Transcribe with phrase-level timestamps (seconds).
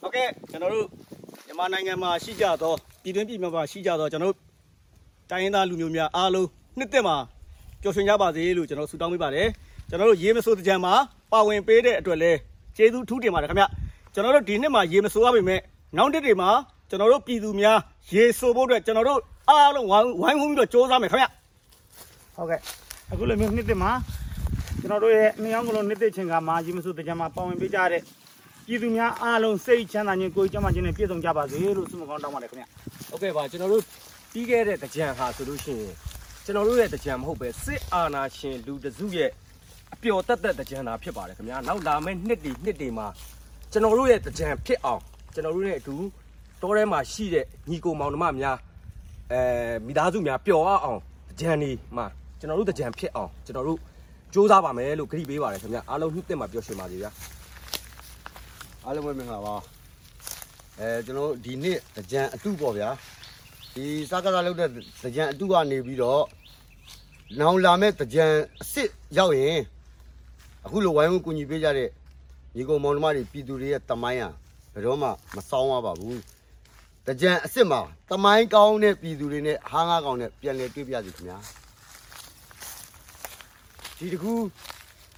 [0.00, 0.86] ဟုတ်ကဲ့ကျွန်တော်တို့
[1.46, 4.36] မြန်မာနိုင်ငံမှာရှိကြသောပြည်တွင်းပြည်ပမှာရှိကြသောကျွန်တော်တို့
[5.30, 6.48] တိုင်းရင်းသားလူမျိုးများအားလုံး
[6.78, 7.16] နှစ်သက်မှာ
[7.82, 9.48] ပျော်ရွှင်ကြပါစေလို့ကျွန်တော်ဆုတောင်းပေးပါတယ်
[9.88, 10.94] ကျွန်တော်တို့ရေမစိုးတဲ့ကြံမှာ
[11.32, 12.38] ပါဝင်ပေးတဲ့အတွက်လည်း
[12.76, 13.64] ကျေးဇူးထူးတင်ပါတယ်ခင်ဗျ
[14.14, 15.60] ကျွန်တော်တို့ဒီနှစ်မှာရေမစိုးရပါမယ်
[15.96, 16.50] နောက်တစ်တွေမှာ
[16.88, 17.78] ကျွန်တော်တို့ပြည်သူများ
[18.12, 21.26] ရေစိုးဖို့အတွက်ကျွန်တော်တို့အားလုံးဝိုင်းဝိုင်းဝန်းပြီးတော့စ조사မယ်ခင်ဗျ
[22.36, 22.60] ဟုတ်ကဲ့
[23.12, 23.92] အခုလိုမျိုးနှစ်သက်မှာ
[24.80, 28.02] ကျွန်တော်တို့ရဲ့အမြောင်းကလုံးနှစ်သက်ချင်းကမှာရေမစုတကြမ်းမှာပါဝင်ပေးကြတဲ့
[28.66, 32.64] ပြည်သူများအားလုံးစိတ်ချမ်းသာခြင်းကိုယ်ကျန်းမာခြင်းနဲ့ပြည့်စုံကြပါစေလို့ဆုမကောင်းတောင်းပါတယ်ခင်ဗျ
[33.10, 33.82] ဟုတ်ကဲ့ပါကျွန်တော်တို့
[34.32, 35.94] ပြီးခဲ့တဲ့တကြံဟာဆိုလို့ရှိရင်
[36.44, 39.30] ကျွန်တော်တို့ရဲ့တကြံမဟုတ်ပဲစစ်အာဏာရှင်လူတစုရဲ့
[39.94, 43.06] အပျော်တက်တက်တကြံတာဖြစ်ပါတယ်ခင်ဗျာနောက်လာမယ့်နှစ်တွေနှစ်တွေမှာ
[43.72, 45.02] ကျွန်တော်တို့ရဲ့တကြံဖြစ်အောင်
[45.34, 45.96] ကျွန်တော်တို့ရဲ့အတူ
[46.60, 48.56] တောထဲမှာရှိတဲ့ညီကိုမောင်နှမများ
[49.32, 49.40] အဲ
[49.86, 52.06] မိသားစုများပျော်အောင်တကြံနေမှာ
[52.38, 53.78] ကျွန်တော်တို့တကြံဖြစ်အောင်ကျွန်တော်တို့
[54.32, 57.10] စူးစမ်းပါမယ်လို့ခရီးပေးပါတယ်ခင်ဗျာအားလုံးနှစ်သက်မှာပျော်ရွှင်ပါစေဗျာ
[58.84, 59.54] အားလုံးပဲမင်္ဂလာပါ
[60.78, 61.78] အဲကျွန်တော်တို့ဒီနေ့
[62.10, 62.88] ကြံအတုပေါ့ဗျာ
[63.74, 64.70] ဒီစကားစားလုပ်တဲ့
[65.16, 66.22] ကြံအတုကနေပြီးတော့
[67.40, 68.24] နောင်လာမဲ့ကြံ
[68.60, 69.58] အစ်စ်ရောက်ရင်
[70.64, 71.88] အခုလိုဝိုင်းဝန်းကူညီပေးကြတဲ့
[72.54, 74.30] ညီကောင်မောင်နှမတွေပြည်သူတွေရဲ့တမိုင်းဟာ
[74.72, 76.20] ဘယ်တော့မှမဆောင်ရပါဘူး
[77.20, 81.38] ကြံအစ်စ်မှာတမိုင်းကောင်းတဲ့ပြည်သူတွေနဲ့ဟားငါးကောင်းနဲ့ပြန်လည်တွေ့ပြစီခင်ဗျာ
[83.98, 84.32] ဒီတကူ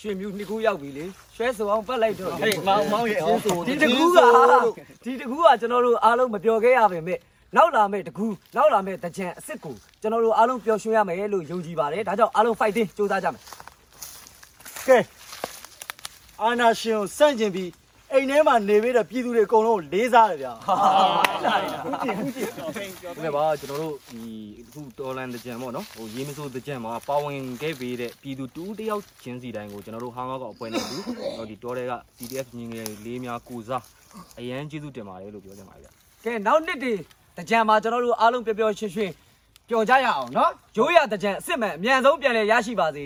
[0.00, 1.04] ရွှေမြူနှစ်ခုရောက်ပြီလေ
[1.36, 3.36] ရွှဲစုအောင်ပတ်လိုက်တော့ဟေးမောင်မောင်ရေဟော
[3.68, 4.18] ဒီတကူက
[5.04, 7.18] ဒီတကူကကျွန်တော်တို့အားလုံးမပြောခဲ့ရပါမယ်
[7.56, 13.42] နောက်လာမယ့်တကူနောက်လာမယ့်တကြံအစ်စ်ကိုကျွန်တော်တို့အားလုံးပျော်ရွှင်ရမယ်လို့ယုံကြည်ပါတယ်ဒါကြောင့်အားလုံး fighting စူးစမ်းကြမယ်
[14.88, 14.98] ကဲ
[16.42, 17.70] အာနာရှင်ကိုစန့်ကျင်ပြီး
[18.14, 20.74] အိမ်ထဲမှာနေပြီးတော့ပြည်သူတွေအကုန်လုံးကိုလေးစားတယ်ဗျာဟာ
[21.44, 22.48] လာလာဟုတ်ကြည့်ဟုတ်ကြည့်
[23.16, 24.22] ဒီမဲ့ပါကျွန်တော်တို့ဒီ
[24.60, 30.96] အခုတော်လန်တကြံပေါ့နော်ဟိုရေးမစိုးတကြံမှာပါဝင်ခဲ့ပေးတဲ့ပြည်သူတူးတယောက်ချင်းစီတိုင်းကိုကျွန်တော်တို့ဟာငါကောက်အဖွဲ့နဲ့တူ
[31.38, 33.82] တော့ဒီတော်တွေက PDF ညီငယ်လေးများကိုစား
[34.38, 35.88] အရန်ကျေးဇူးတင်ပါတယ်လို့ပြောချင်ပါတယ်ဗျ
[36.24, 37.00] ကဲနောက်နှစ်တည်း
[37.36, 39.12] တကြံမှာကျွန်တော်တို့အားလုံးပျော်ပျော်ရွှင်ရွှင်
[39.68, 43.04] ပျော်ကြရအောင်နော်ရိုးရတကြံအစ်စ်မဲ့အမြန်ဆုံးပြန်လည်ရရှိပါစေ